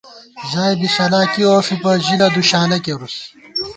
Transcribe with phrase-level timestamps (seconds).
[0.49, 3.15] ژائے بی شَلا کی اوفِبہ، ژِلہ دُوشالہ کېرُوس